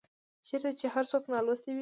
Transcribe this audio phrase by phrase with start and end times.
[0.47, 1.79] چيرته چي هر څوک نالوستي دي